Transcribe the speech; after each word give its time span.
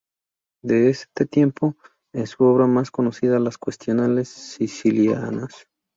De 0.63 0.89
este 0.89 1.27
tiempo 1.27 1.75
es 2.11 2.31
su 2.31 2.43
obra 2.45 2.65
más 2.65 2.89
conocida, 2.89 3.37
las 3.37 3.59
"Cuestiones 3.59 4.29
Sicilianas". 4.29 5.67